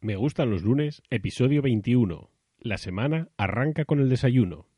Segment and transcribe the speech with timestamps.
[0.00, 2.30] Me gustan los lunes, episodio 21.
[2.60, 4.68] La semana arranca con el desayuno.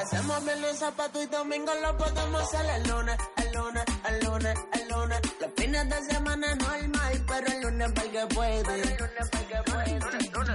[0.00, 4.88] Hacemos viernes, zapato y domingo lo podemos hacer el lunes, el lunes, el lunes, el
[4.88, 5.20] lunes.
[5.38, 8.98] Los fines de semana normal, pero lunes para el que puede.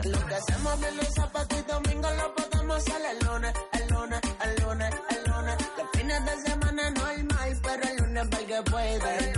[0.03, 4.63] Lo que hacemos viernes, zapato y domingo lo podemos hacer el lunes, el lunes, el
[4.63, 5.57] lunes, el lunes.
[5.77, 9.33] Los fines de semana normal, pero el lunes para el que puede.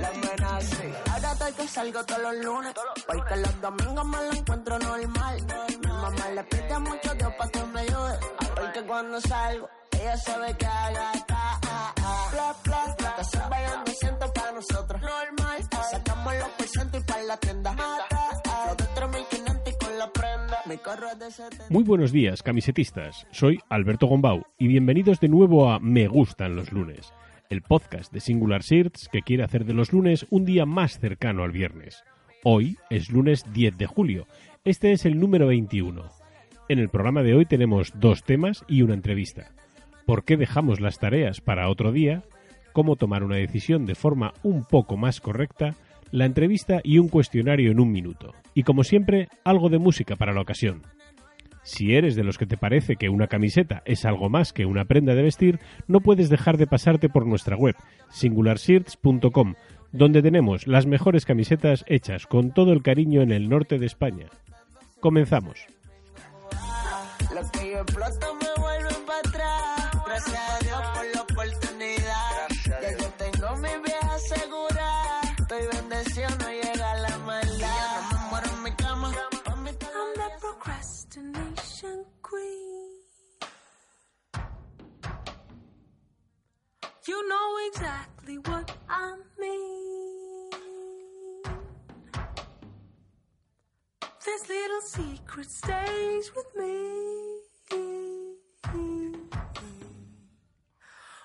[0.00, 0.76] La amenaza.
[1.12, 2.74] Ahora estoy que salgo todos los lunes,
[3.06, 5.36] porque los domingos me lo encuentro normal.
[5.68, 8.18] Mi mamá le pide mucho Dios para que me ayude,
[8.56, 12.28] porque cuando salgo, ella sabe que haga ta, ah, ah.
[12.32, 13.16] Bla, bla, bla.
[13.16, 15.00] Que se vayan me siento para nosotros.
[15.00, 15.39] Normal.
[16.90, 17.72] Sacamos los porcientos y para la tienda.
[17.72, 18.66] Mata.
[18.66, 20.58] Los de 3500 y con la prenda.
[20.66, 21.66] Mi carro es de 70.
[21.70, 23.26] Muy buenos días, camisetistas.
[23.30, 27.12] Soy Alberto Gombau y bienvenidos de nuevo a Me gustan los lunes,
[27.48, 31.44] el podcast de Singular Shirts que quiere hacer de los lunes un día más cercano
[31.44, 32.02] al viernes.
[32.42, 34.26] Hoy es lunes 10 de julio.
[34.64, 36.04] Este es el número 21.
[36.68, 39.52] En el programa de hoy tenemos dos temas y una entrevista.
[40.06, 42.24] ¿Por qué dejamos las tareas para otro día?
[42.72, 45.76] ¿Cómo tomar una decisión de forma un poco más correcta?
[46.10, 48.34] La entrevista y un cuestionario en un minuto.
[48.54, 50.82] Y como siempre, algo de música para la ocasión.
[51.62, 54.86] Si eres de los que te parece que una camiseta es algo más que una
[54.86, 57.76] prenda de vestir, no puedes dejar de pasarte por nuestra web,
[58.08, 59.54] singularshirts.com,
[59.92, 64.26] donde tenemos las mejores camisetas hechas con todo el cariño en el norte de España.
[65.00, 65.66] Comenzamos.
[87.20, 90.50] You know exactly what I mean.
[94.24, 96.78] This little secret stays with me.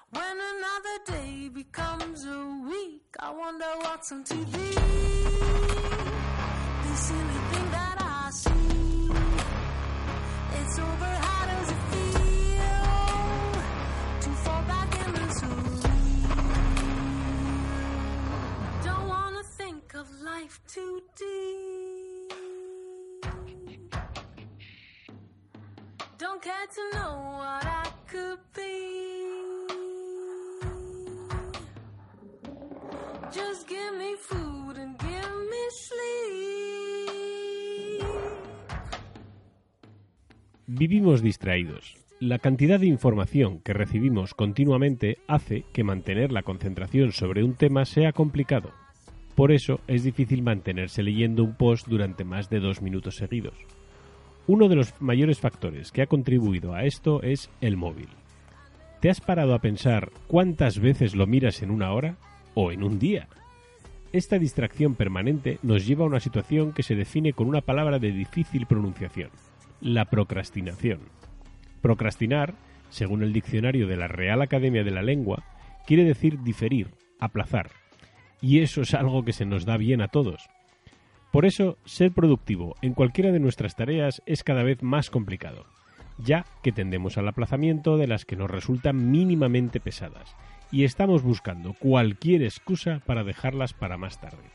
[0.09, 4.51] When another day becomes a week, I wonder what's on TV.
[6.83, 9.11] The silly thing that I see.
[10.59, 11.14] It's over,
[40.67, 41.95] Vivimos distraídos.
[42.19, 47.85] La cantidad de información que recibimos continuamente hace que mantener la concentración sobre un tema
[47.85, 48.71] sea complicado.
[49.33, 53.55] Por eso es difícil mantenerse leyendo un post durante más de dos minutos seguidos.
[54.47, 58.09] Uno de los mayores factores que ha contribuido a esto es el móvil.
[58.99, 62.17] ¿Te has parado a pensar cuántas veces lo miras en una hora
[62.53, 63.27] o en un día?
[64.13, 68.11] Esta distracción permanente nos lleva a una situación que se define con una palabra de
[68.11, 69.29] difícil pronunciación,
[69.81, 70.99] la procrastinación.
[71.81, 72.53] Procrastinar,
[72.89, 75.43] según el diccionario de la Real Academia de la Lengua,
[75.87, 77.71] quiere decir diferir, aplazar.
[78.41, 80.47] Y eso es algo que se nos da bien a todos.
[81.35, 85.65] Por eso, ser productivo en cualquiera de nuestras tareas es cada vez más complicado,
[86.17, 90.33] ya que tendemos al aplazamiento de las que nos resultan mínimamente pesadas,
[90.71, 94.45] y estamos buscando cualquier excusa para dejarlas para más tarde.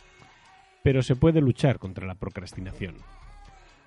[0.82, 2.94] Pero se puede luchar contra la procrastinación.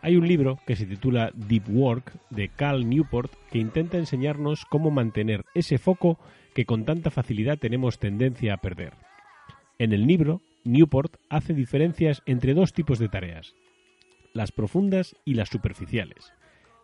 [0.03, 4.91] Hay un libro que se titula Deep Work de Cal Newport que intenta enseñarnos cómo
[4.91, 6.19] mantener ese foco
[6.53, 8.93] que con tanta facilidad tenemos tendencia a perder.
[9.79, 13.53] En el libro, Newport hace diferencias entre dos tipos de tareas,
[14.33, 16.33] las profundas y las superficiales.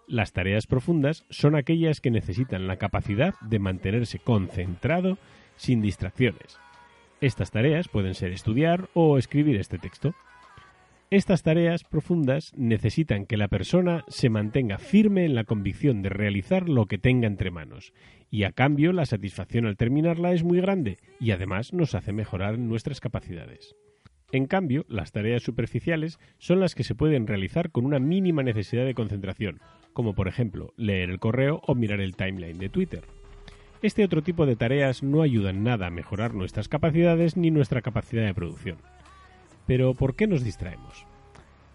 [0.08, 5.18] Las tareas profundas son aquellas que necesitan la capacidad de mantenerse concentrado
[5.56, 6.58] sin distracciones.
[7.22, 10.14] Estas tareas pueden ser estudiar o escribir este texto.
[11.12, 16.70] Estas tareas profundas necesitan que la persona se mantenga firme en la convicción de realizar
[16.70, 17.94] lo que tenga entre manos,
[18.30, 22.60] y a cambio la satisfacción al terminarla es muy grande y además nos hace mejorar
[22.60, 23.76] nuestras capacidades.
[24.32, 28.86] En cambio, las tareas superficiales son las que se pueden realizar con una mínima necesidad
[28.86, 29.62] de concentración,
[29.94, 33.06] como por ejemplo leer el correo o mirar el timeline de Twitter.
[33.82, 38.28] Este otro tipo de tareas no ayudan nada a mejorar nuestras capacidades ni nuestra capacidad
[38.28, 38.78] de producción.
[39.70, 41.06] Pero ¿por qué nos distraemos?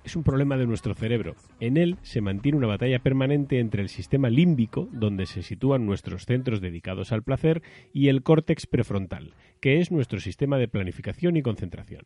[0.02, 1.36] Es un problema de nuestro cerebro.
[1.60, 6.26] En él se mantiene una batalla permanente entre el sistema límbico, donde se sitúan nuestros
[6.26, 7.62] centros dedicados al placer,
[7.92, 12.02] y el córtex prefrontal, que es nuestro sistema de planificación y concentración.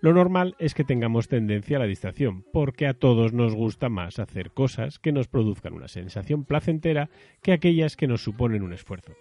[0.00, 4.18] Lo normal es que tengamos tendencia a la distracción, porque a todos nos gusta más
[4.18, 7.08] hacer cosas que nos produzcan una sensación placentera
[7.40, 9.12] que aquellas que nos suponen un esfuerzo.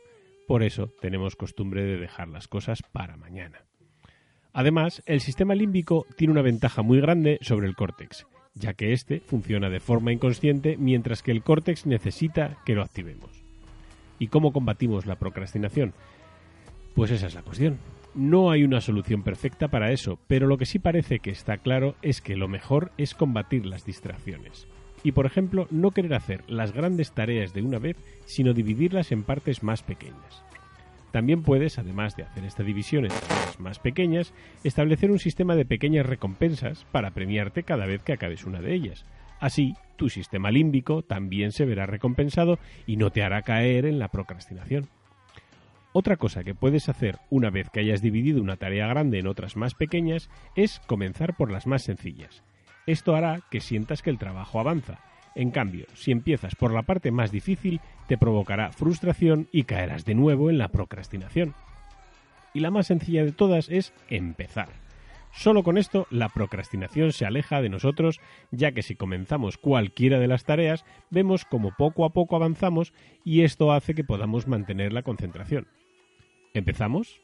[0.48, 3.67] Por eso tenemos costumbre de dejar las cosas para mañana.
[4.58, 8.26] Además, el sistema límbico tiene una ventaja muy grande sobre el córtex,
[8.56, 13.30] ya que éste funciona de forma inconsciente mientras que el córtex necesita que lo activemos.
[14.18, 15.94] ¿Y cómo combatimos la procrastinación?
[16.96, 17.78] Pues esa es la cuestión.
[18.16, 21.94] No hay una solución perfecta para eso, pero lo que sí parece que está claro
[22.02, 24.66] es que lo mejor es combatir las distracciones.
[25.04, 27.96] Y por ejemplo, no querer hacer las grandes tareas de una vez,
[28.26, 30.44] sino dividirlas en partes más pequeñas.
[31.12, 34.34] También puedes, además de hacer esta división en tareas más pequeñas,
[34.64, 39.06] establecer un sistema de pequeñas recompensas para premiarte cada vez que acabes una de ellas.
[39.40, 44.10] Así, tu sistema límbico también se verá recompensado y no te hará caer en la
[44.10, 44.88] procrastinación.
[45.94, 49.56] Otra cosa que puedes hacer una vez que hayas dividido una tarea grande en otras
[49.56, 52.44] más pequeñas es comenzar por las más sencillas.
[52.86, 55.00] Esto hará que sientas que el trabajo avanza.
[55.38, 60.16] En cambio, si empiezas por la parte más difícil, te provocará frustración y caerás de
[60.16, 61.54] nuevo en la procrastinación.
[62.56, 64.70] Y la más sencilla de todas es empezar.
[65.32, 68.20] Solo con esto la procrastinación se aleja de nosotros,
[68.50, 72.92] ya que si comenzamos cualquiera de las tareas, vemos como poco a poco avanzamos
[73.24, 75.68] y esto hace que podamos mantener la concentración.
[76.56, 77.22] ¿Empezamos?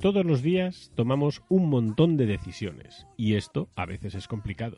[0.00, 4.76] Todos los días tomamos un montón de decisiones, y esto a veces es complicado.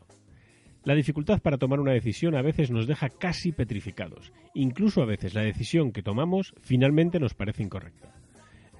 [0.83, 5.35] La dificultad para tomar una decisión a veces nos deja casi petrificados, incluso a veces
[5.35, 8.15] la decisión que tomamos finalmente nos parece incorrecta.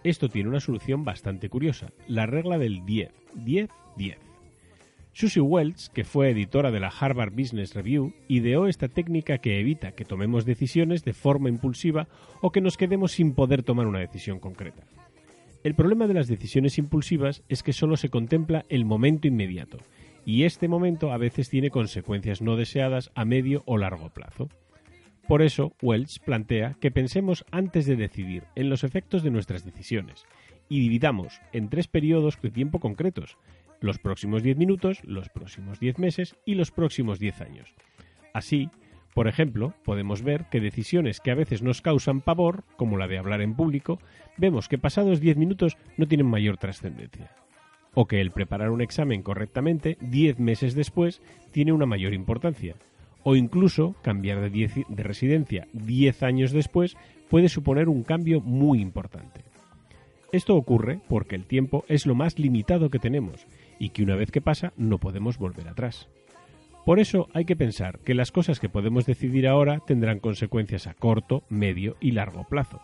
[0.03, 4.17] Esto tiene una solución bastante curiosa, la regla del 10, 10, 10.
[5.13, 9.91] Susie Welch, que fue editora de la Harvard Business Review, ideó esta técnica que evita
[9.91, 12.07] que tomemos decisiones de forma impulsiva
[12.41, 14.87] o que nos quedemos sin poder tomar una decisión concreta.
[15.63, 19.77] El problema de las decisiones impulsivas es que solo se contempla el momento inmediato,
[20.25, 24.49] y este momento a veces tiene consecuencias no deseadas a medio o largo plazo.
[25.27, 30.25] Por eso, Welch plantea que pensemos antes de decidir en los efectos de nuestras decisiones
[30.67, 33.37] y dividamos en tres periodos de tiempo concretos,
[33.81, 37.73] los próximos 10 minutos, los próximos 10 meses y los próximos 10 años.
[38.33, 38.69] Así,
[39.13, 43.17] Por ejemplo, podemos ver que decisiones que a veces nos causan pavor, como la de
[43.17, 43.99] hablar en público,
[44.37, 47.31] vemos que pasados 10 minutos no tienen mayor trascendencia.
[47.93, 52.75] O que el preparar un examen correctamente 10 meses después tiene una mayor importancia.
[53.23, 56.95] O incluso cambiar de, 10 de residencia 10 años después
[57.29, 59.41] puede suponer un cambio muy importante.
[60.31, 63.45] Esto ocurre porque el tiempo es lo más limitado que tenemos
[63.77, 66.07] y que una vez que pasa no podemos volver atrás.
[66.91, 70.93] Por eso hay que pensar que las cosas que podemos decidir ahora tendrán consecuencias a
[70.93, 72.81] corto, medio y largo plazo.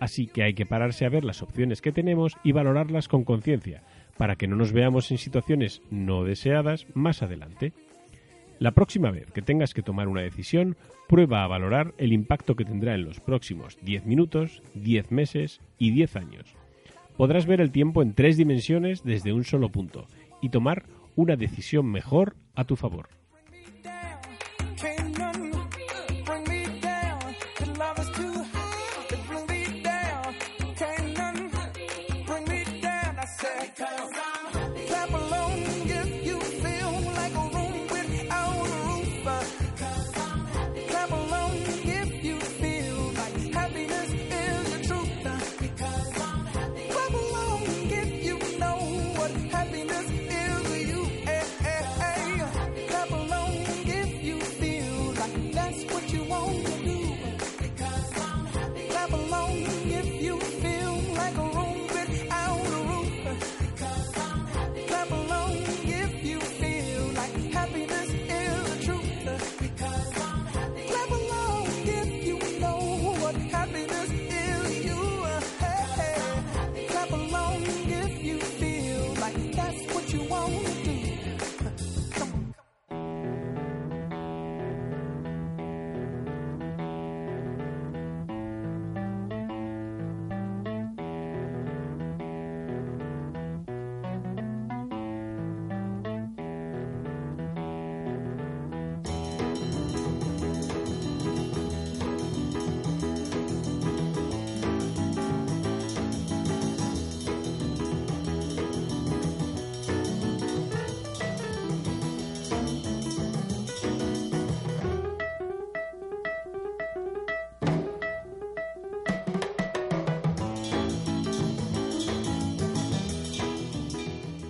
[0.00, 3.82] Así que hay que pararse a ver las opciones que tenemos y valorarlas con conciencia,
[4.16, 7.74] para que no nos veamos en situaciones no deseadas más adelante.
[8.58, 12.64] La próxima vez que tengas que tomar una decisión, prueba a valorar el impacto que
[12.64, 16.56] tendrá en los próximos 10 minutos, 10 meses y 10 años.
[17.18, 20.06] Podrás ver el tiempo en tres dimensiones desde un solo punto
[20.40, 20.84] y tomar
[21.16, 23.10] una decisión mejor a tu favor.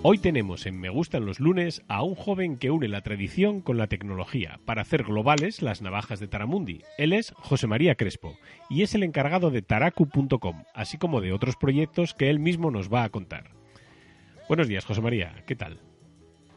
[0.05, 3.77] Hoy tenemos en Me Gustan los lunes a un joven que une la tradición con
[3.77, 6.81] la tecnología para hacer globales las navajas de Taramundi.
[6.97, 8.37] Él es José María Crespo
[8.69, 12.91] y es el encargado de taraku.com, así como de otros proyectos que él mismo nos
[12.93, 13.51] va a contar.
[14.49, 15.79] Buenos días, José María, ¿qué tal?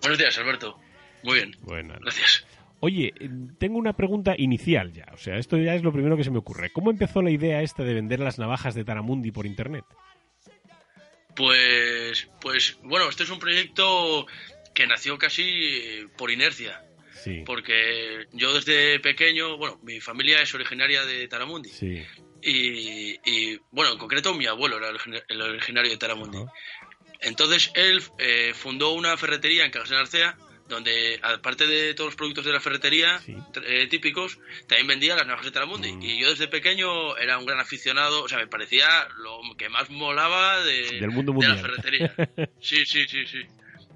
[0.01, 0.81] Buenos días, Alberto.
[1.23, 1.53] Muy bien.
[1.63, 2.01] Buenas.
[2.01, 2.45] Gracias.
[2.81, 3.15] Oye,
[3.59, 6.39] tengo una pregunta inicial ya, o sea, esto ya es lo primero que se me
[6.39, 6.71] ocurre.
[6.73, 9.85] ¿Cómo empezó la idea esta de vender las navajas de Taramundi por internet?
[11.37, 14.27] Pues, pues, bueno, este es un proyecto
[14.75, 16.83] que nació casi por inercia.
[17.23, 17.43] Sí.
[17.45, 21.69] Porque yo desde pequeño, bueno, mi familia es originaria de Taramundi.
[21.71, 22.03] Sí.
[22.43, 26.39] Y, y, bueno, en concreto mi abuelo era el origina- el originario de Taramundi.
[27.21, 30.37] Entonces él eh, fundó una ferretería en Cajas de Narcea,
[30.69, 33.37] donde aparte de todos los productos de la ferretería Sí.
[33.65, 35.93] eh, típicos, también vendía las navajas de Taramundi.
[35.93, 36.03] Mm.
[36.03, 38.87] Y yo desde pequeño era un gran aficionado, o sea, me parecía
[39.19, 42.15] lo que más molaba de, Del mundo de la ferretería.
[42.61, 43.43] Sí, sí, sí, sí.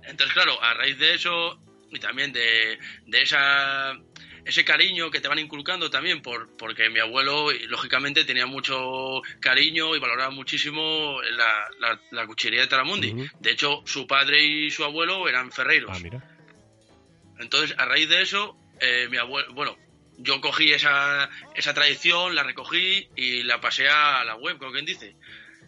[0.04, 1.60] Entonces, claro, a raíz de eso
[1.90, 3.98] y también de, de esa
[4.44, 9.94] ese cariño que te van inculcando también por porque mi abuelo lógicamente tenía mucho cariño
[9.94, 13.28] y valoraba muchísimo la, la, la cuchillería de Taramundi.
[13.38, 15.90] De hecho, su padre y su abuelo eran ferreiros.
[15.94, 16.22] Ah, mira.
[17.40, 19.76] Entonces, a raíz de eso, eh, mi abuelo, bueno,
[20.18, 24.84] yo cogí esa, esa tradición, la recogí y la pasé a la web, como quien
[24.84, 25.16] dice.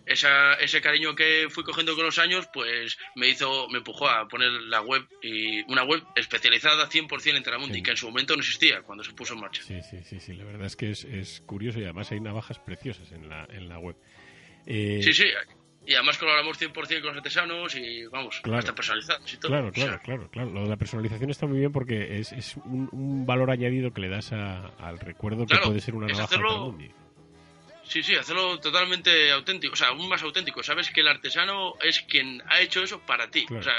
[0.04, 4.26] Esa, ese cariño que fui cogiendo con los años, pues me hizo, me empujó a
[4.26, 7.82] poner la web y una web especializada 100% en Taramundi, Sí.
[7.84, 9.62] que en su momento no existía cuando se puso en marcha.
[9.62, 12.58] Sí, sí, sí, sí, la verdad es que es, es curioso y además hay navajas
[12.58, 13.94] preciosas en la, en la web.
[14.66, 15.26] Eh, Sí, sí,
[15.86, 18.58] y además colaboramos 100% con los artesanos y vamos, Claro.
[18.60, 19.50] hasta personalizados y todo.
[19.50, 20.50] Claro, O sea, claro, claro, claro.
[20.50, 24.00] Lo de la personalización está muy bien porque es, es un, un valor añadido que
[24.02, 26.76] le das a- al recuerdo que Claro, puede ser una navaja hacerlo-.
[27.84, 30.62] Sí, sí, hacerlo totalmente auténtico, o sea, aún más auténtico.
[30.62, 33.44] Sabes que el artesano es quien ha hecho eso para ti.
[33.44, 33.60] Claro.
[33.60, 33.74] O sea,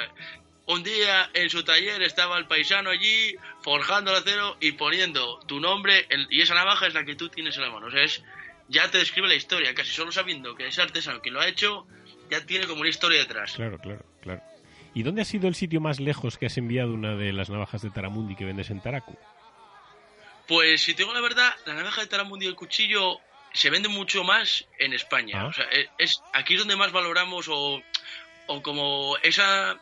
[0.67, 5.59] un día en su taller estaba el paisano allí forjando el acero y poniendo tu
[5.59, 7.87] nombre en- y esa navaja es la que tú tienes en la mano.
[7.87, 8.23] O sea, es,
[8.73, 11.87] ya te describe la historia, casi solo sabiendo que ese artesano que lo ha hecho
[12.29, 13.53] ya tiene como una historia detrás.
[13.53, 14.41] Claro, claro, claro.
[14.95, 17.83] ¿Y dónde ha sido el sitio más lejos que has enviado una de las navajas
[17.83, 19.17] de Taramundi que vendes en Taraku?
[20.47, 23.19] Pues si te digo la verdad, la navaja de Taramundi y el cuchillo
[23.53, 25.41] se vende mucho más en España.
[25.41, 25.45] Ah.
[25.45, 25.65] O sea,
[25.97, 27.81] es, aquí es donde más valoramos o,
[28.47, 29.79] o como esa,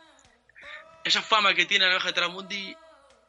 [1.04, 2.76] esa fama que tiene la navaja de Taramundi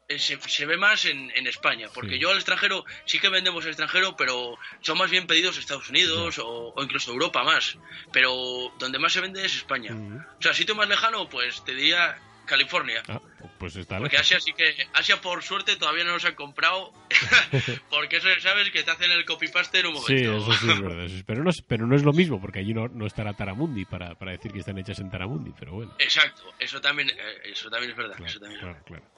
[0.09, 1.87] se, se ve más en, en España.
[1.93, 2.19] Porque Sí.
[2.19, 6.39] yo al extranjero sí que vendemos al extranjero, pero son más bien pedidos Estados Unidos
[6.39, 7.77] o, o incluso Europa más.
[8.11, 9.95] Pero donde más se vende es España.
[10.39, 13.01] O sea, sitio más lejano, pues te diría California.
[13.07, 13.21] Ah,
[13.57, 14.17] pues está Porque.
[14.17, 16.91] Asia sí que Asia por suerte todavía no nos han comprado
[17.89, 20.37] porque eso sabes que te hacen el copy paste en un Sí, momento.
[20.51, 21.05] eso sí es verdad.
[21.05, 21.23] eso sí.
[21.25, 24.15] Pero, no es, pero no es lo mismo, porque allí no, no estará Taramundi para,
[24.15, 25.95] para decir que están hechas en Taramundi, pero bueno.
[25.99, 28.85] Exacto, eso también eh, eso también es verdad, Claro, eso también es claro, verdad.
[28.87, 29.12] claro.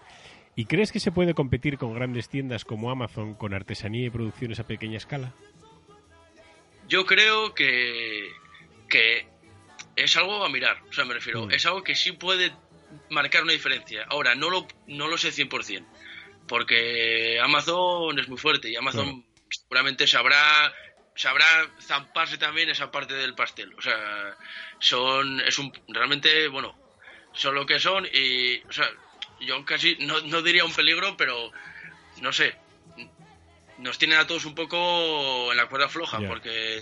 [0.56, 4.60] ¿Y crees que se puede competir con grandes tiendas como Amazon con artesanía y producciones
[4.60, 5.34] a pequeña escala?
[6.88, 8.30] Yo creo que
[8.90, 9.28] que
[9.96, 11.52] es algo a mirar, o sea, me refiero, Mm.
[11.52, 12.52] es algo que sí puede
[13.10, 14.06] marcar una diferencia.
[14.10, 15.86] Ahora, no lo no lo sé 100%,
[16.48, 20.72] porque Amazon es muy fuerte y Amazon seguramente sabrá
[21.16, 21.46] sabrá
[21.82, 23.74] zamparse también esa parte del pastel.
[23.76, 24.36] O sea,
[24.80, 26.78] son es un realmente bueno,
[27.34, 28.88] son lo que son y o sea,
[29.40, 31.52] yo casi no, no diría un peligro, pero
[32.22, 32.56] no sé.
[33.78, 36.82] Nos tienen a todos un poco en la cuerda floja porque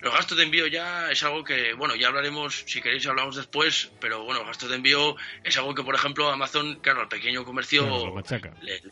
[0.00, 3.90] los gastos de envío ya es algo que, bueno, ya hablaremos, si queréis hablamos después,
[4.00, 7.44] pero bueno, los gastos de envío es algo que, por ejemplo, Amazon, claro, al pequeño
[7.44, 8.82] comercio Claro, le,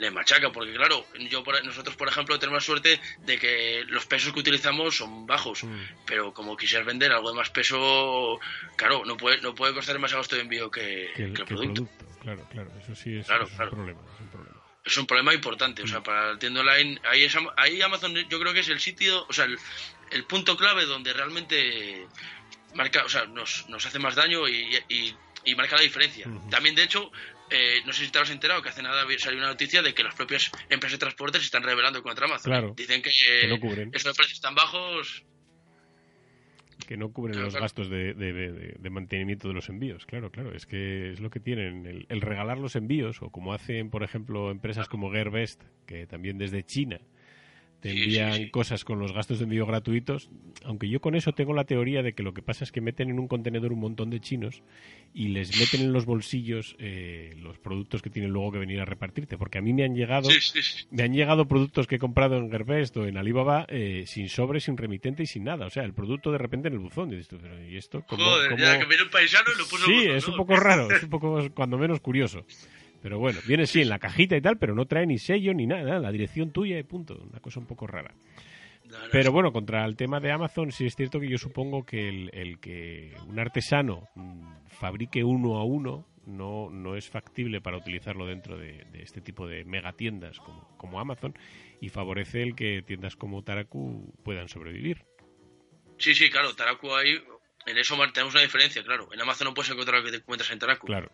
[0.00, 4.32] le machaca, porque claro, yo nosotros, por ejemplo, tenemos la suerte de que los pesos
[4.32, 5.82] que utilizamos son bajos, Mm.
[6.06, 8.40] pero como quisieras vender algo de más peso,
[8.76, 11.34] claro, no puede, no puede costar más gasto de envío que, Que el, que el
[11.34, 11.84] que el producto.
[11.86, 12.20] producto.
[12.22, 12.70] Claro, claro.
[12.82, 13.70] Eso sí es, Claro, eso es claro.
[13.72, 14.00] un problema.
[14.14, 14.56] Es un problema.
[14.84, 15.82] es un problema importante.
[15.82, 18.80] O sea, para el tienda online, ahí, es, ahí Amazon yo creo que es el
[18.80, 19.58] sitio, o sea, el,
[20.10, 22.06] el punto clave donde realmente
[22.74, 25.14] marca, o sea, nos, nos hace más daño y, y-
[25.44, 26.26] y marca la diferencia.
[26.50, 27.10] También, de hecho,
[27.50, 30.02] eh, no sé si te has enterado que hace nada salió una noticia de que
[30.02, 32.50] las propias empresas de transporte se están rebelando contra Amazon.
[32.50, 32.74] Claro.
[32.76, 33.10] Dicen que,
[33.42, 33.90] Que no cubren.
[33.92, 35.24] esos precios tan bajos.
[36.86, 37.64] Que no cubren Claro, los claro.
[37.64, 40.06] gastos de, de- de- de mantenimiento de los envíos.
[40.06, 40.54] Claro, claro.
[40.54, 41.86] Es que es lo que tienen.
[41.86, 46.38] El, el regalar los envíos, o como hacen, por ejemplo, empresas como Gearbest, que también
[46.38, 46.98] desde China
[47.80, 48.50] te Sí, sí, envían sí.
[48.50, 50.30] cosas con los gastos de envío gratuitos.
[50.64, 53.08] Aunque yo con eso tengo la teoría de que lo que pasa es que meten
[53.10, 54.62] en un contenedor un montón de chinos
[55.14, 58.84] y les meten en los bolsillos eh, los productos que tienen luego que venir a
[58.84, 59.38] repartirte.
[59.38, 60.28] Porque a mí me han llegado
[60.90, 64.60] me han llegado productos que he comprado en Gearbest o en Alibaba eh, sin sobre,
[64.60, 65.66] sin remitente y sin nada.
[65.66, 67.08] O sea, el producto de repente en el buzón.
[67.12, 68.04] Y dices tú, pero ¿y esto?
[68.06, 70.30] ¿Cómo- Joder, cómo- ya que viene un paisano y lo puso Sí, buzón, es un
[70.32, 70.36] ¿no?
[70.36, 72.44] poco raro, es un poco, cuando menos curioso.
[73.02, 75.66] Pero bueno, viene sí en la cajita y tal, pero no trae ni sello ni
[75.66, 77.16] nada, la dirección tuya y punto.
[77.30, 78.14] Una cosa un poco rara.
[79.12, 82.30] Pero bueno, contra el tema de Amazon, sí es cierto que yo supongo que el,
[82.32, 88.26] el que un artesano mm, fabrique uno a uno no, no es factible para utilizarlo
[88.26, 91.34] dentro de, de este tipo de megatiendas como, como Amazon
[91.80, 95.04] y favorece el que tiendas como Taraku puedan sobrevivir.
[95.98, 97.16] Sí, sí, claro, Taraku ahí,
[97.66, 99.08] en eso tenemos una diferencia, claro.
[99.12, 100.86] En Amazon no puedes encontrar lo que te encuentras en Taraku.
[100.86, 101.10] Claro.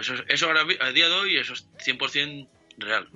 [0.00, 3.08] Eso, es- eso ahora, a día de hoy, eso es 100% real.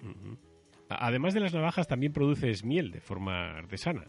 [0.89, 4.05] Además de las navajas, también produces miel de forma artesana.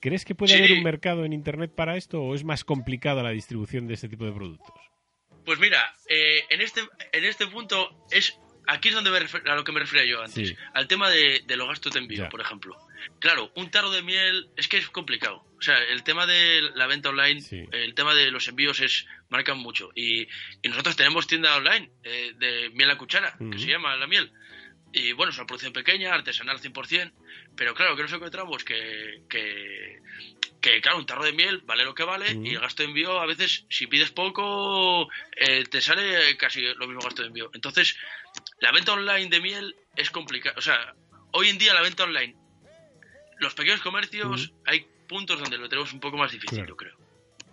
[0.00, 0.58] ¿Crees que puede Sí.
[0.58, 4.08] haber un mercado en Internet para esto o es más complicada la distribución de este
[4.08, 4.74] tipo de productos?
[5.44, 9.54] Pues mira, eh, en este en este punto es aquí es donde me refer- a
[9.54, 10.56] lo que me refería yo antes, Sí.
[10.74, 12.28] al tema de, de los gastos de envío, Ya.
[12.28, 12.76] por ejemplo.
[13.20, 15.44] Claro, un tarro de miel es que es complicado.
[15.58, 17.64] O sea, el tema de la venta online, Sí.
[17.72, 19.90] el tema de los envíos es marcan mucho.
[19.94, 20.22] Y,
[20.62, 24.30] y nosotros tenemos tienda online eh, de miel a cuchara, que se llama la miel.
[24.92, 27.12] Y bueno, es una producción pequeña, artesanal 100%,
[27.56, 30.00] pero claro, que nos encontramos que, que,
[30.62, 33.20] que, claro, un tarro de miel vale lo que vale y el gasto de envío
[33.20, 37.50] a veces, si pides poco, eh, te sale casi lo mismo gasto de envío.
[37.52, 37.96] Entonces,
[38.60, 40.54] la venta online de miel es complicada.
[40.56, 40.94] O sea,
[41.32, 42.34] hoy en día la venta online,
[43.40, 46.68] los pequeños comercios, hay puntos donde lo tenemos un poco más difícil, Claro.
[46.68, 46.96] yo creo.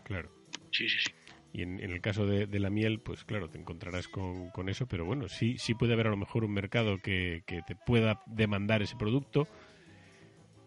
[0.03, 0.29] Claro.
[0.71, 1.11] Sí, sí, sí.
[1.53, 4.67] Y en, en el caso de, de la miel, pues claro, te encontrarás con, con
[4.67, 7.75] eso, pero bueno, sí, sí puede haber a lo mejor un mercado que, que te
[7.77, 9.47] pueda demandar ese producto.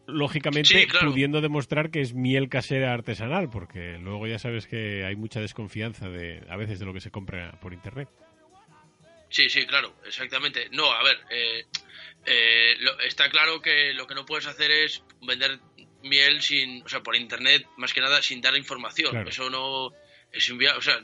[0.06, 1.10] Lógicamente, Sí, claro.
[1.10, 6.08] pudiendo demostrar que es miel casera artesanal, porque luego ya sabes que hay mucha desconfianza
[6.08, 8.08] de a veces de lo que se compra por internet.
[9.30, 10.68] Sí, sí, claro, exactamente.
[10.70, 11.64] No, a ver, eh,
[12.26, 15.58] eh, lo- está claro que lo que no puedes hacer es vender
[16.02, 19.10] miel sin, o sea, por internet, más que nada sin dar información.
[19.10, 19.28] Claro.
[19.28, 19.92] Eso no
[20.32, 21.00] es inviable, o sea,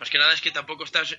[0.00, 1.16] más que nada es que tampoco estás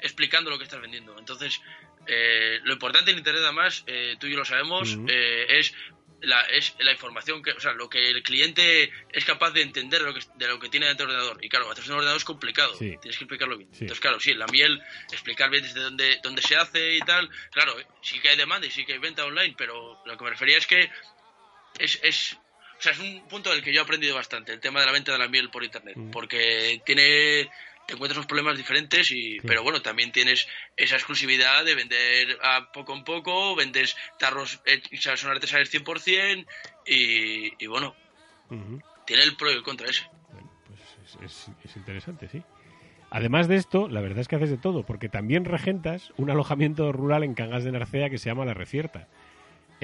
[0.00, 1.16] explicando lo que estás vendiendo.
[1.18, 1.60] Entonces,
[2.06, 5.74] eh, lo importante en internet además, eh, tú y yo lo sabemos, eh, es
[6.26, 10.00] la, es la información que, o sea, lo que el cliente es capaz de entender
[10.00, 11.44] de lo que, de lo que tiene dentro del ordenador.
[11.44, 12.96] Y claro, hacer un ordenador es complicado, Sí.
[13.00, 13.68] tienes que explicarlo bien.
[13.72, 13.80] Sí.
[13.84, 14.82] Entonces, claro, sí, la miel,
[15.12, 17.28] explicar bien desde dónde, dónde se hace y tal.
[17.52, 20.24] Claro, eh, sí que hay demanda y sí que hay venta online, pero lo que
[20.24, 20.90] me refería es que
[21.78, 22.36] es, es,
[22.78, 24.92] o sea, es un punto del que yo he aprendido bastante, el tema de la
[24.92, 26.10] venta de la miel por internet, Mm.
[26.10, 27.50] porque tiene
[27.86, 32.70] te encuentras unos problemas diferentes y pero bueno también tienes esa exclusividad de vender a
[32.72, 36.46] poco en poco vendes tarros hechos son artesanales 100%
[36.86, 37.96] y, y bueno
[39.04, 42.42] tiene el pro y el contra ese Bueno, pues es, es- es interesante, sí.
[43.10, 46.90] Además de esto, la verdad es que haces de todo, porque también regentas un alojamiento
[46.90, 49.06] rural en Cangas de Narcea que se llama La Recierta.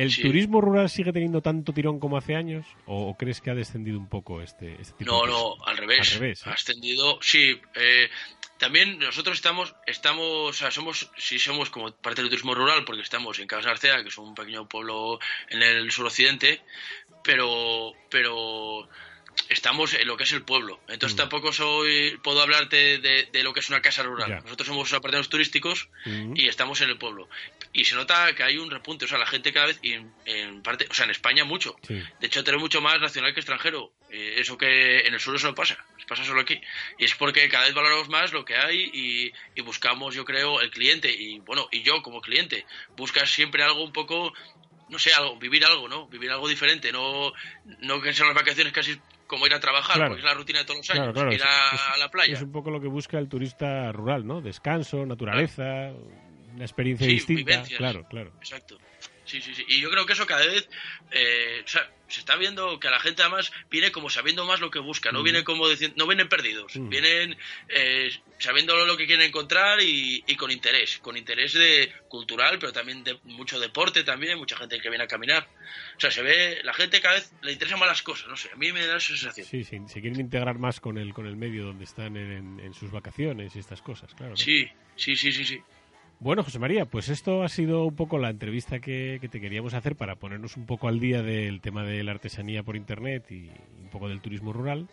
[0.00, 0.22] ¿El Sí.
[0.22, 2.64] turismo rural sigue teniendo tanto tirón como hace años?
[2.86, 6.12] ¿O, crees que ha descendido un poco este, este tipo No, de no, al revés.
[6.14, 6.50] Al revés, ¿eh?
[6.50, 7.60] Ha ascendido, sí.
[7.74, 8.08] eh,
[8.58, 13.02] también nosotros estamos, estamos, o sea, somos, sí somos como parte del turismo rural porque
[13.02, 16.60] estamos en Cabas Arcea, que es un pequeño pueblo en el suroccidente,
[17.22, 18.88] pero, pero
[19.48, 20.80] estamos en lo que es el pueblo.
[20.88, 21.18] Entonces Mm.
[21.18, 24.42] tampoco soy, puedo hablarte de, de lo que es una casa rural.
[24.44, 26.34] Nosotros somos apartados turísticos Ujú.
[26.36, 27.28] y estamos en el pueblo.
[27.72, 30.12] Y se nota que hay un repunte, o sea, la gente cada vez, y en,
[30.24, 31.76] en parte, o sea, en España mucho.
[31.86, 31.94] Sí.
[32.20, 33.92] De hecho, tenemos mucho más nacional que extranjero.
[34.10, 36.60] Eh, eso que en el sur eso no pasa, pasa solo aquí.
[36.98, 40.60] Y es porque cada vez valoramos más lo que hay y, y buscamos, yo creo,
[40.60, 41.10] el cliente.
[41.12, 42.66] Y bueno, y yo como cliente,
[42.96, 44.32] buscas siempre algo un poco,
[44.88, 46.08] no sé, algo, vivir algo, ¿no?
[46.08, 46.90] Vivir algo diferente.
[46.90, 47.32] No,
[47.80, 48.98] no que sean las vacaciones casi
[49.30, 50.10] como ir a trabajar, Claro.
[50.10, 52.34] porque es la rutina de todos los años, claro, ir a, es- a la playa.
[52.34, 54.40] Es un poco lo que busca el turista rural, ¿no?
[54.40, 55.92] Descanso, naturaleza,
[56.54, 57.38] una experiencia Sí, distinta.
[57.52, 57.78] vivencias.
[57.78, 58.32] Claro, claro.
[58.40, 58.76] Exacto.
[59.30, 59.64] Sí, sí, sí.
[59.68, 60.68] Y yo creo que eso cada vez
[61.12, 64.70] eh, o sea, se está viendo que la gente además viene como sabiendo más lo
[64.70, 67.36] que busca, no viene como diciendo, no vienen perdidos, vienen
[67.68, 72.72] eh, sabiendo lo que quieren encontrar y, y con interés, con interés de cultural, pero
[72.72, 75.44] también de mucho deporte también, mucha gente que viene a caminar.
[75.96, 78.50] O sea, se ve, la gente cada vez le interesan más las cosas, no sé,
[78.52, 79.46] a mí me da esa sensación.
[79.46, 82.60] Sí, sí, se quieren integrar más con el, con el medio donde están en, en-
[82.60, 84.36] en sus vacaciones y estas cosas, claro.
[84.36, 84.66] Sí,
[84.96, 85.62] sí, sí, sí, sí.
[86.20, 89.72] Bueno, José María, pues esto ha sido un poco la entrevista que, que te queríamos
[89.72, 93.50] hacer para ponernos un poco al día del tema de la artesanía por Internet y
[93.80, 94.86] un poco del turismo rural.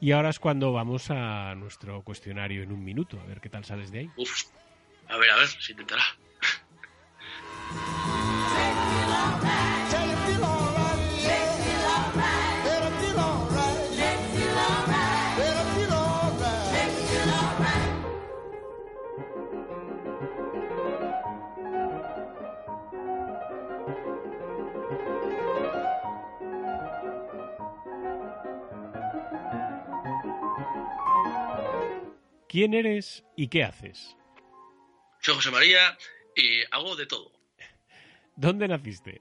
[0.00, 3.64] Y ahora es cuando vamos a nuestro cuestionario en un minuto, a ver qué tal
[3.64, 4.10] sales de ahí.
[4.16, 4.44] Uf.
[5.08, 6.04] A ver, a ver, se intentará.
[32.48, 34.16] ¿Quién eres y qué haces?
[35.20, 35.98] Soy José María
[36.34, 37.32] y hago de todo.
[38.36, 39.20] ¿Dónde naciste?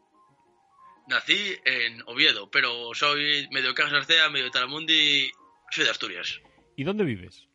[1.07, 5.31] Nací en Oviedo, pero soy medio Cajas Arcea, medio Talamundi,
[5.71, 6.41] soy de Asturias.
[6.75, 7.47] ¿Y dónde vives?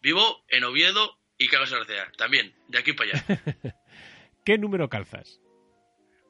[0.00, 3.24] Vivo en Oviedo y Cagas Arcea, también, de aquí para allá.
[4.44, 5.40] ¿Qué número calzas?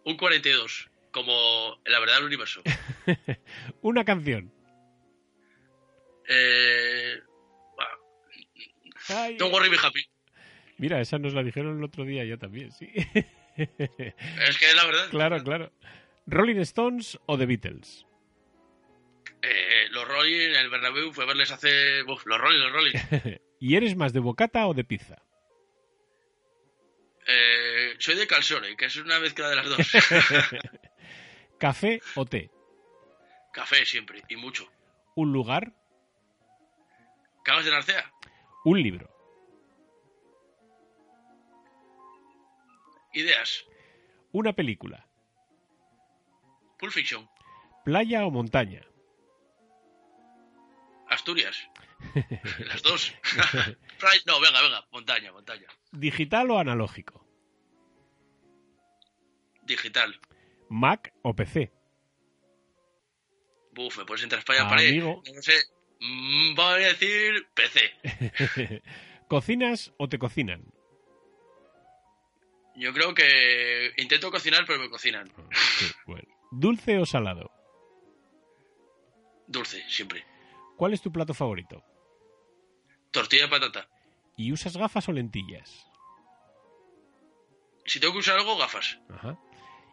[0.04, 2.62] Un 42, como la verdad del universo.
[3.82, 4.52] Una canción.
[6.28, 7.20] Eh,
[9.08, 10.04] Ay, don't worry, be happy.
[10.78, 12.90] Mira, esa nos la dijeron el otro día ya también, sí.
[13.56, 15.10] Es que es la verdad.
[15.10, 15.72] claro, claro.
[16.26, 18.06] ¿Rolling Stones o The Beatles?
[19.42, 22.02] Eh, los Rolling, el Bernabéu fue verles hace...
[22.04, 22.92] Uf, los Rolling, los Rolling.
[23.60, 25.20] ¿Y eres más de bocata o de pizza?
[27.26, 29.78] Eh, soy de Calzone, que es una mezcla de las dos.
[31.58, 32.50] ¿Café o té?
[33.52, 34.70] Café siempre, y mucho.
[35.16, 35.72] ¿Un lugar?
[37.44, 38.12] Cagas de Narcea,
[38.68, 39.08] ¿Un libro?
[43.14, 43.64] ideas.
[44.30, 45.08] ¿Una película?
[46.78, 47.26] Pulp Fiction,
[47.86, 48.82] ¿Playa o montaña?
[51.08, 51.56] Asturias.
[52.68, 53.14] Las dos.
[54.26, 55.66] No, venga, venga, montaña, montaña.
[55.90, 57.26] ¿Digital o analógico?
[59.62, 60.20] Digital.
[60.68, 61.72] ¿Mac o PC?
[63.72, 65.02] Buf, me pones entre España pared.
[65.02, 65.54] No sé.
[66.00, 68.82] Mm, voy a decir PC.
[69.28, 70.64] ¿Cocinas o te cocinan?
[72.76, 75.30] Yo creo que intento cocinar, pero me cocinan.
[75.52, 76.28] Sí, bueno.
[76.50, 77.50] ¿Dulce o salado?
[79.48, 80.24] Dulce, siempre.
[80.76, 81.82] ¿Cuál es tu plato favorito?
[83.10, 83.88] Tortilla de patata.
[84.36, 85.90] ¿Y usas gafas o lentillas?
[87.84, 89.00] Si tengo que usar algo, gafas.
[89.08, 89.38] Ajá.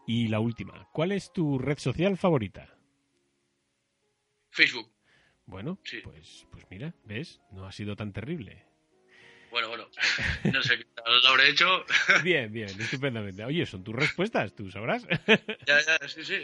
[0.05, 2.77] Y la última, ¿cuál es tu red social favorita?
[4.51, 4.94] Facebook.
[5.45, 5.99] Bueno, Sí.
[6.03, 7.41] pues, pues mira, ¿ves?
[7.51, 8.63] No ha sido tan terrible.
[9.51, 9.86] Bueno, bueno,
[10.53, 11.86] no sé qué tal lo habré hecho.
[12.23, 13.45] Bien, bien, estupendamente.
[13.45, 15.08] Oye, son tus respuestas, tú sabrás.
[15.65, 16.39] ya, ya, sí, sí.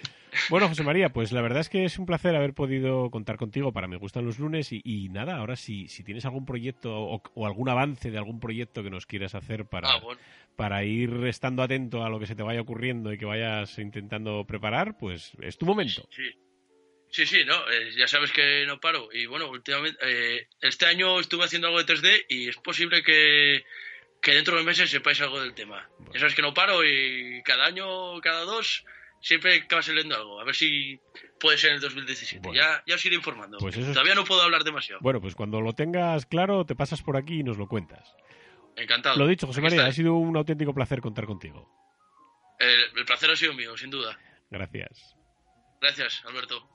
[0.50, 3.74] Bueno, José María, pues la verdad es que es un placer haber podido contar contigo
[3.74, 7.22] para Me Gustan los Lunes y, y nada, ahora si, si tienes algún proyecto o,
[7.36, 10.22] o algún avance de algún proyecto que nos quieras hacer para, Ah, bueno.
[10.56, 14.46] para ir estando atento a lo que se te vaya ocurriendo y que vayas intentando
[14.46, 16.08] preparar, pues es tu momento.
[16.12, 16.22] Sí.
[16.32, 16.38] Sí,
[17.12, 19.10] sí, no, eh, ya sabes que no paro.
[19.12, 23.64] Y bueno, últimamente, eh, este año estuve haciendo algo de 3D y es posible que,
[24.22, 25.88] que dentro de meses sepáis algo del tema.
[25.98, 26.14] Bueno.
[26.14, 28.86] Ya sabes que no paro y cada año, cada dos,
[29.22, 30.40] siempre acaba saliendo algo.
[30.40, 31.00] A ver si
[31.40, 32.48] puede ser en el 2017.
[32.48, 32.62] Bueno.
[32.62, 33.58] Ya, ya os iré informando.
[33.60, 35.00] Pues eso es- Todavía no puedo hablar demasiado.
[35.02, 38.16] Bueno, pues cuando lo tengas claro, te pasas por aquí y nos lo cuentas.
[38.78, 39.18] Encantado.
[39.18, 39.96] Lo dicho, José Aquí María, ha estaré.
[39.96, 41.70] sido un auténtico placer contar contigo.
[42.60, 44.18] el, el placer ha sido mío, sin duda.
[44.50, 45.16] Gracias.
[45.82, 46.70] Gracias, Alberto.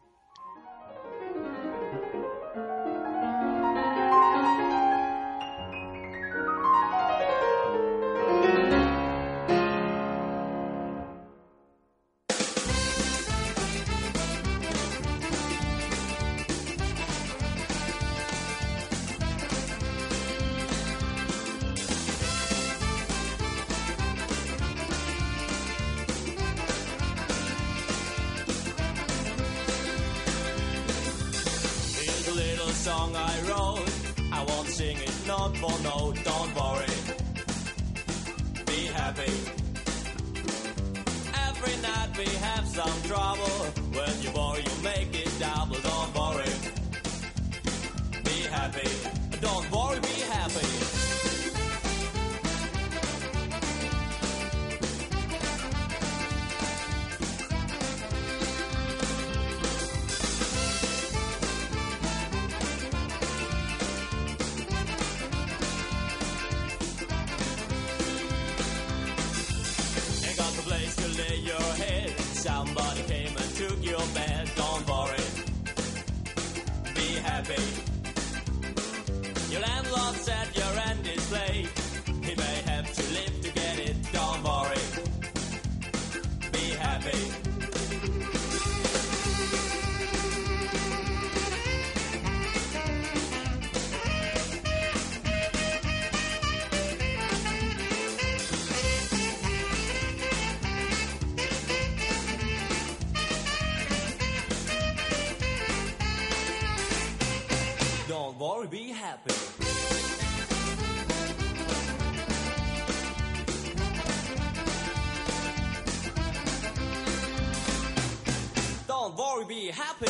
[118.86, 120.06] Don't worry, be happy.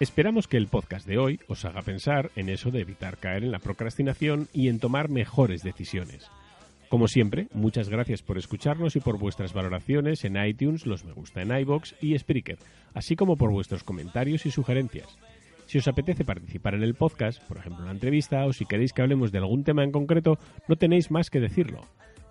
[0.00, 3.52] Esperamos que el podcast de hoy os haga pensar en eso de evitar caer en
[3.52, 6.28] la procrastinación y en tomar mejores decisiones.
[6.88, 11.42] Como siempre, muchas gracias por escucharnos y por vuestras valoraciones en iTunes, los me gusta
[11.42, 12.58] en iBox y Spreaker,
[12.92, 15.18] así como por vuestros comentarios y sugerencias.
[15.66, 18.92] Si os apetece participar en el podcast, por ejemplo en la entrevista, o si queréis
[18.92, 21.80] que hablemos de algún tema en concreto, no tenéis más que decirlo.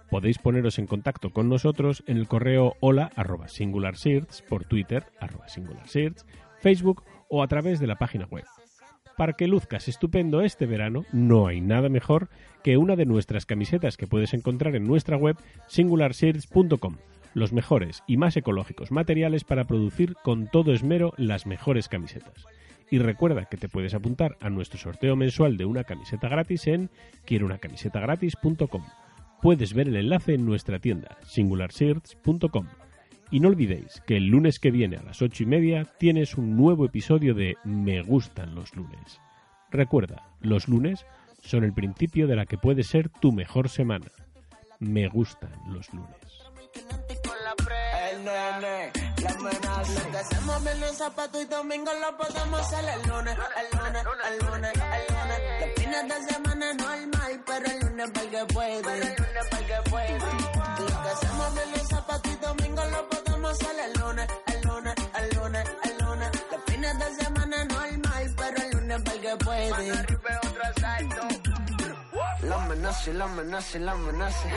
[0.09, 3.47] Podéis poneros en contacto con nosotros en el correo hola arroba
[4.47, 5.47] por Twitter arroba
[6.61, 8.45] Facebook o a través de la página web.
[9.17, 12.29] Para que luzcas estupendo este verano, no hay nada mejor
[12.63, 16.97] que una de nuestras camisetas que puedes encontrar en nuestra web singularsearch.com,
[17.35, 22.45] los mejores y más ecológicos materiales para producir con todo esmero las mejores camisetas.
[22.89, 26.89] Y recuerda que te puedes apuntar a nuestro sorteo mensual de una camiseta gratis en
[27.25, 28.83] quierounacamisetagratis.com.
[29.41, 32.67] Puedes ver el enlace en nuestra tienda singularsearch.com.
[33.33, 36.55] Y no olvidéis que el lunes que viene a las ocho y media tienes un
[36.55, 39.19] nuevo episodio de Me gustan los lunes.
[39.71, 41.07] Recuerda, los lunes
[41.41, 44.11] son el principio de la que puede ser tu mejor semana.
[44.77, 46.13] Me gustan los lunes.
[60.45, 60.52] El.
[61.03, 65.29] Lo que hacemos viernes, zapato y domingo lo podemos hacer el lunes, el lunes, el
[65.37, 66.29] lunes, el lunes.
[66.49, 69.69] Los fines de semana normal, pero el lunes para el que puede.
[69.69, 69.83] Lo lo.
[69.83, 70.39] Los de el que puede.
[72.47, 74.47] La amenaza, la amenaza, la amenaza.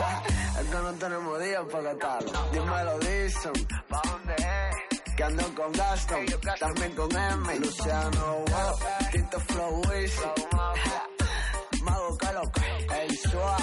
[0.61, 2.50] Es que no tenemos días para gastarlo.
[2.52, 3.52] Dímelo, dicen.
[3.88, 4.76] ¿Pa' dónde es?
[5.16, 6.26] Que ando con Gaston,
[6.61, 7.59] también con M.
[7.59, 8.78] Luciano, wow.
[9.11, 9.82] Quinto Flow.
[11.82, 12.62] Mago Caloca,
[13.02, 13.56] el Suá.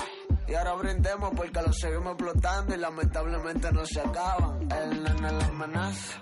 [0.47, 4.71] Y ahora brindemos porque lo seguimos explotando y lamentablemente no se acaban.
[4.71, 6.21] El nene la amenaza.